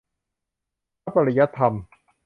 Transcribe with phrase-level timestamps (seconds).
[1.03, 1.73] พระปริยัติธรรม